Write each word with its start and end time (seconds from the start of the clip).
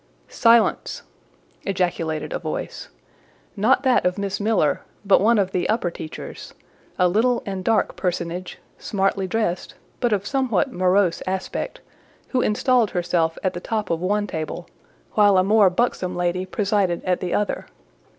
"Silence!" 0.29 1.03
ejaculated 1.61 2.33
a 2.33 2.39
voice; 2.39 2.89
not 3.55 3.83
that 3.83 4.03
of 4.03 4.17
Miss 4.17 4.39
Miller, 4.39 4.81
but 5.05 5.21
one 5.21 5.37
of 5.37 5.51
the 5.51 5.69
upper 5.69 5.91
teachers, 5.91 6.55
a 6.97 7.07
little 7.07 7.43
and 7.45 7.63
dark 7.63 7.95
personage, 7.95 8.57
smartly 8.79 9.27
dressed, 9.27 9.75
but 9.99 10.11
of 10.11 10.25
somewhat 10.25 10.71
morose 10.73 11.21
aspect, 11.27 11.81
who 12.29 12.41
installed 12.41 12.89
herself 12.89 13.37
at 13.43 13.53
the 13.53 13.59
top 13.59 13.91
of 13.91 13.99
one 14.01 14.25
table, 14.25 14.67
while 15.11 15.37
a 15.37 15.43
more 15.43 15.69
buxom 15.69 16.15
lady 16.15 16.47
presided 16.47 17.03
at 17.03 17.19
the 17.19 17.31
other. 17.35 17.67